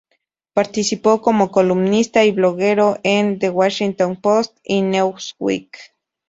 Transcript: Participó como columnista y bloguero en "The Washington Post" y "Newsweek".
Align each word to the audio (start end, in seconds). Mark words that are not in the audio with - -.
Participó 0.55 1.21
como 1.21 1.51
columnista 1.51 2.25
y 2.25 2.31
bloguero 2.31 2.97
en 3.03 3.37
"The 3.37 3.51
Washington 3.51 4.19
Post" 4.19 4.57
y 4.63 4.81
"Newsweek". 4.81 5.77